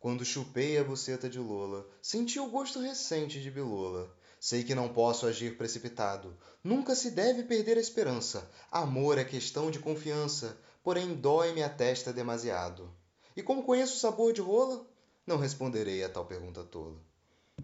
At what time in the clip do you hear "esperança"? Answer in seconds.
7.82-8.50